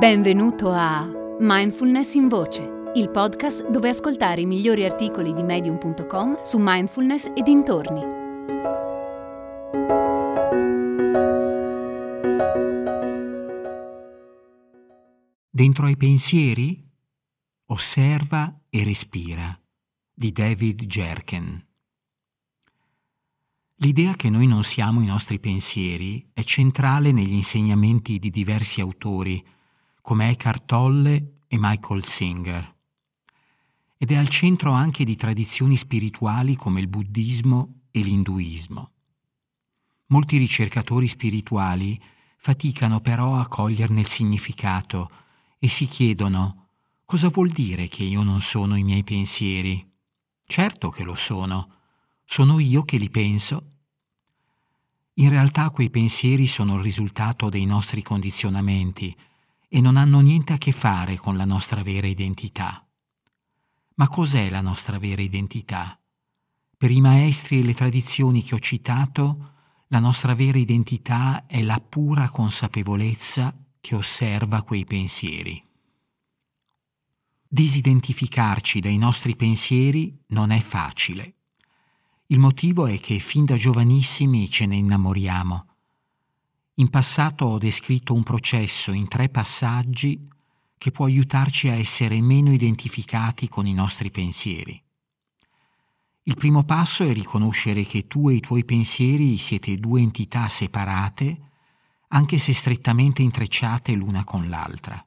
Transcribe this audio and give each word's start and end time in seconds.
Benvenuto 0.00 0.70
a 0.70 1.06
Mindfulness 1.40 2.14
in 2.14 2.28
Voce, 2.28 2.90
il 2.94 3.10
podcast 3.10 3.68
dove 3.68 3.90
ascoltare 3.90 4.40
i 4.40 4.46
migliori 4.46 4.86
articoli 4.86 5.34
di 5.34 5.42
medium.com 5.42 6.40
su 6.40 6.56
mindfulness 6.58 7.30
e 7.36 7.42
dintorni. 7.42 8.00
Dentro 15.50 15.84
ai 15.84 15.98
pensieri? 15.98 16.82
Osserva 17.66 18.58
e 18.70 18.82
respira 18.82 19.54
di 20.14 20.32
David 20.32 20.82
Jerken. 20.84 21.66
L'idea 23.74 24.14
che 24.14 24.30
noi 24.30 24.46
non 24.46 24.64
siamo 24.64 25.02
i 25.02 25.06
nostri 25.06 25.38
pensieri 25.38 26.26
è 26.32 26.42
centrale 26.42 27.12
negli 27.12 27.34
insegnamenti 27.34 28.18
di 28.18 28.30
diversi 28.30 28.80
autori 28.80 29.58
come 30.10 30.30
Eckhart 30.30 30.64
Tolle 30.64 31.42
e 31.46 31.56
Michael 31.56 32.04
Singer. 32.04 32.74
Ed 33.96 34.10
è 34.10 34.16
al 34.16 34.28
centro 34.28 34.72
anche 34.72 35.04
di 35.04 35.14
tradizioni 35.14 35.76
spirituali 35.76 36.56
come 36.56 36.80
il 36.80 36.88
buddismo 36.88 37.82
e 37.92 38.00
l'induismo. 38.00 38.90
Molti 40.06 40.36
ricercatori 40.36 41.06
spirituali 41.06 42.02
faticano 42.38 43.00
però 43.00 43.36
a 43.36 43.46
coglierne 43.46 44.00
il 44.00 44.08
significato 44.08 45.12
e 45.60 45.68
si 45.68 45.86
chiedono 45.86 46.70
cosa 47.04 47.28
vuol 47.28 47.50
dire 47.50 47.86
che 47.86 48.02
io 48.02 48.24
non 48.24 48.40
sono 48.40 48.74
i 48.74 48.82
miei 48.82 49.04
pensieri. 49.04 49.88
Certo 50.44 50.90
che 50.90 51.04
lo 51.04 51.14
sono, 51.14 51.74
sono 52.24 52.58
io 52.58 52.82
che 52.82 52.96
li 52.96 53.10
penso. 53.10 53.74
In 55.14 55.28
realtà 55.28 55.70
quei 55.70 55.88
pensieri 55.88 56.48
sono 56.48 56.78
il 56.78 56.82
risultato 56.82 57.48
dei 57.48 57.64
nostri 57.64 58.02
condizionamenti, 58.02 59.16
e 59.72 59.80
non 59.80 59.96
hanno 59.96 60.18
niente 60.18 60.52
a 60.52 60.58
che 60.58 60.72
fare 60.72 61.16
con 61.16 61.36
la 61.36 61.44
nostra 61.44 61.84
vera 61.84 62.08
identità. 62.08 62.84
Ma 63.94 64.08
cos'è 64.08 64.50
la 64.50 64.60
nostra 64.60 64.98
vera 64.98 65.22
identità? 65.22 65.96
Per 66.76 66.90
i 66.90 67.00
maestri 67.00 67.60
e 67.60 67.62
le 67.62 67.74
tradizioni 67.74 68.42
che 68.42 68.56
ho 68.56 68.58
citato, 68.58 69.52
la 69.86 70.00
nostra 70.00 70.34
vera 70.34 70.58
identità 70.58 71.46
è 71.46 71.62
la 71.62 71.80
pura 71.80 72.28
consapevolezza 72.28 73.56
che 73.80 73.94
osserva 73.94 74.62
quei 74.62 74.84
pensieri. 74.84 75.62
Disidentificarci 77.46 78.80
dai 78.80 78.98
nostri 78.98 79.36
pensieri 79.36 80.20
non 80.28 80.50
è 80.50 80.60
facile. 80.60 81.34
Il 82.26 82.40
motivo 82.40 82.86
è 82.86 82.98
che 82.98 83.20
fin 83.20 83.44
da 83.44 83.56
giovanissimi 83.56 84.50
ce 84.50 84.66
ne 84.66 84.76
innamoriamo 84.76 85.69
in 86.80 86.88
passato 86.88 87.44
ho 87.44 87.58
descritto 87.58 88.14
un 88.14 88.22
processo 88.22 88.92
in 88.92 89.06
tre 89.06 89.28
passaggi 89.28 90.26
che 90.78 90.90
può 90.90 91.04
aiutarci 91.04 91.68
a 91.68 91.74
essere 91.74 92.22
meno 92.22 92.50
identificati 92.52 93.48
con 93.48 93.66
i 93.66 93.74
nostri 93.74 94.10
pensieri. 94.10 94.82
Il 96.22 96.36
primo 96.36 96.64
passo 96.64 97.04
è 97.04 97.12
riconoscere 97.12 97.84
che 97.84 98.06
tu 98.06 98.30
e 98.30 98.34
i 98.34 98.40
tuoi 98.40 98.64
pensieri 98.64 99.36
siete 99.36 99.76
due 99.76 100.00
entità 100.00 100.48
separate, 100.48 101.40
anche 102.08 102.38
se 102.38 102.54
strettamente 102.54 103.20
intrecciate 103.20 103.92
l'una 103.92 104.24
con 104.24 104.48
l'altra. 104.48 105.04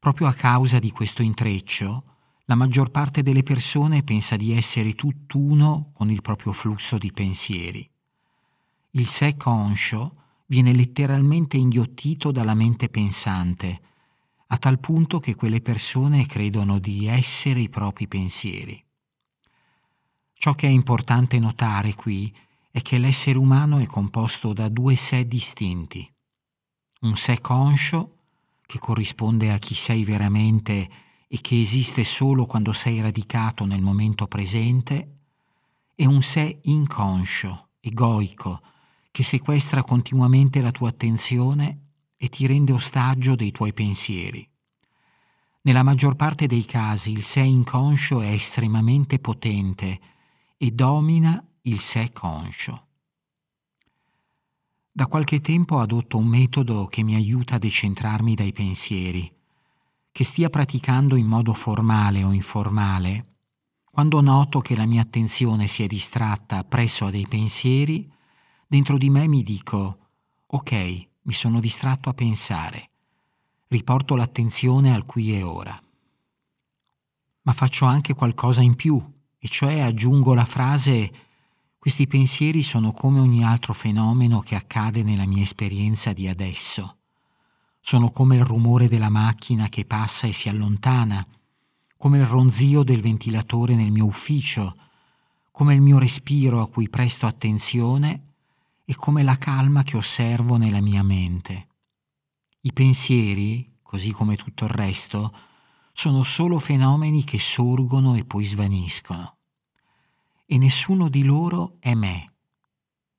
Proprio 0.00 0.26
a 0.26 0.34
causa 0.34 0.80
di 0.80 0.90
questo 0.90 1.22
intreccio, 1.22 2.04
la 2.46 2.56
maggior 2.56 2.90
parte 2.90 3.22
delle 3.22 3.44
persone 3.44 4.02
pensa 4.02 4.34
di 4.34 4.52
essere 4.52 4.94
tutt'uno 4.94 5.92
con 5.92 6.10
il 6.10 6.22
proprio 6.22 6.52
flusso 6.52 6.98
di 6.98 7.12
pensieri. 7.12 7.88
Il 8.92 9.06
sé 9.06 9.36
conscio 9.36 10.24
viene 10.46 10.72
letteralmente 10.72 11.56
inghiottito 11.56 12.30
dalla 12.30 12.54
mente 12.54 12.88
pensante, 12.88 13.80
a 14.48 14.58
tal 14.58 14.78
punto 14.78 15.18
che 15.18 15.34
quelle 15.34 15.60
persone 15.60 16.26
credono 16.26 16.78
di 16.78 17.06
essere 17.06 17.60
i 17.60 17.68
propri 17.68 18.06
pensieri. 18.06 18.82
Ciò 20.32 20.52
che 20.52 20.66
è 20.66 20.70
importante 20.70 21.38
notare 21.38 21.94
qui 21.94 22.34
è 22.70 22.82
che 22.82 22.98
l'essere 22.98 23.38
umano 23.38 23.78
è 23.78 23.86
composto 23.86 24.52
da 24.52 24.68
due 24.68 24.94
sé 24.94 25.26
distinti. 25.26 26.08
Un 27.00 27.16
sé 27.16 27.40
conscio, 27.40 28.18
che 28.66 28.78
corrisponde 28.78 29.50
a 29.50 29.58
chi 29.58 29.74
sei 29.74 30.04
veramente 30.04 30.90
e 31.26 31.40
che 31.40 31.60
esiste 31.60 32.04
solo 32.04 32.46
quando 32.46 32.72
sei 32.72 33.00
radicato 33.00 33.64
nel 33.64 33.80
momento 33.80 34.26
presente, 34.26 35.12
e 35.94 36.06
un 36.06 36.22
sé 36.22 36.60
inconscio, 36.62 37.70
egoico, 37.80 38.60
che 39.16 39.22
sequestra 39.22 39.82
continuamente 39.82 40.60
la 40.60 40.70
tua 40.70 40.90
attenzione 40.90 41.84
e 42.18 42.28
ti 42.28 42.46
rende 42.46 42.72
ostaggio 42.72 43.34
dei 43.34 43.50
tuoi 43.50 43.72
pensieri. 43.72 44.46
Nella 45.62 45.82
maggior 45.82 46.16
parte 46.16 46.46
dei 46.46 46.66
casi 46.66 47.12
il 47.12 47.22
sé 47.22 47.40
inconscio 47.40 48.20
è 48.20 48.28
estremamente 48.28 49.18
potente 49.18 50.00
e 50.58 50.70
domina 50.70 51.42
il 51.62 51.80
sé 51.80 52.12
conscio. 52.12 52.88
Da 54.92 55.06
qualche 55.06 55.40
tempo 55.40 55.78
adotto 55.78 56.18
un 56.18 56.26
metodo 56.26 56.84
che 56.84 57.02
mi 57.02 57.14
aiuta 57.14 57.54
a 57.54 57.58
decentrarmi 57.58 58.34
dai 58.34 58.52
pensieri. 58.52 59.34
Che 60.12 60.24
stia 60.24 60.50
praticando 60.50 61.16
in 61.16 61.24
modo 61.24 61.54
formale 61.54 62.22
o 62.22 62.32
informale, 62.32 63.36
quando 63.90 64.20
noto 64.20 64.60
che 64.60 64.76
la 64.76 64.84
mia 64.84 65.00
attenzione 65.00 65.68
si 65.68 65.82
è 65.82 65.86
distratta 65.86 66.64
presso 66.64 67.06
a 67.06 67.10
dei 67.10 67.26
pensieri, 67.26 68.12
dentro 68.66 68.98
di 68.98 69.10
me 69.10 69.26
mi 69.28 69.42
dico, 69.42 69.98
ok, 70.46 70.72
mi 71.22 71.32
sono 71.32 71.60
distratto 71.60 72.08
a 72.08 72.14
pensare, 72.14 72.90
riporto 73.68 74.16
l'attenzione 74.16 74.94
al 74.94 75.04
qui 75.04 75.36
e 75.36 75.42
ora. 75.42 75.80
Ma 77.42 77.52
faccio 77.52 77.84
anche 77.84 78.14
qualcosa 78.14 78.60
in 78.60 78.74
più, 78.74 79.00
e 79.38 79.48
cioè 79.48 79.80
aggiungo 79.80 80.34
la 80.34 80.44
frase 80.44 81.24
questi 81.86 82.08
pensieri 82.08 82.64
sono 82.64 82.90
come 82.90 83.20
ogni 83.20 83.44
altro 83.44 83.72
fenomeno 83.72 84.40
che 84.40 84.56
accade 84.56 85.04
nella 85.04 85.24
mia 85.24 85.44
esperienza 85.44 86.12
di 86.12 86.26
adesso. 86.26 86.96
Sono 87.78 88.10
come 88.10 88.34
il 88.34 88.44
rumore 88.44 88.88
della 88.88 89.08
macchina 89.08 89.68
che 89.68 89.84
passa 89.84 90.26
e 90.26 90.32
si 90.32 90.48
allontana, 90.48 91.24
come 91.96 92.18
il 92.18 92.26
ronzio 92.26 92.82
del 92.82 93.00
ventilatore 93.00 93.76
nel 93.76 93.92
mio 93.92 94.04
ufficio, 94.04 94.76
come 95.52 95.74
il 95.74 95.80
mio 95.80 96.00
respiro 96.00 96.60
a 96.60 96.66
cui 96.66 96.88
presto 96.88 97.24
attenzione 97.24 98.34
e 98.88 98.94
come 98.94 99.24
la 99.24 99.36
calma 99.36 99.82
che 99.82 99.96
osservo 99.96 100.56
nella 100.56 100.80
mia 100.80 101.02
mente. 101.02 101.66
I 102.60 102.72
pensieri, 102.72 103.78
così 103.82 104.12
come 104.12 104.36
tutto 104.36 104.64
il 104.64 104.70
resto, 104.70 105.34
sono 105.92 106.22
solo 106.22 106.60
fenomeni 106.60 107.24
che 107.24 107.38
sorgono 107.38 108.14
e 108.14 108.24
poi 108.24 108.44
svaniscono. 108.44 109.38
E 110.46 110.56
nessuno 110.56 111.08
di 111.08 111.24
loro 111.24 111.76
è 111.80 111.94
me. 111.94 112.32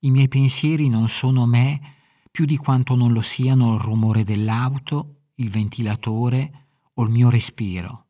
I 0.00 0.10
miei 0.10 0.28
pensieri 0.28 0.88
non 0.88 1.08
sono 1.08 1.44
me 1.44 1.96
più 2.30 2.46
di 2.46 2.56
quanto 2.56 2.94
non 2.94 3.12
lo 3.12 3.20
siano 3.20 3.74
il 3.74 3.80
rumore 3.80 4.24
dell'auto, 4.24 5.16
il 5.34 5.50
ventilatore 5.50 6.68
o 6.94 7.02
il 7.02 7.10
mio 7.10 7.28
respiro. 7.28 8.06